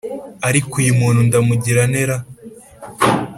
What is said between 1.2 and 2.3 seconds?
ndamugira nte ra!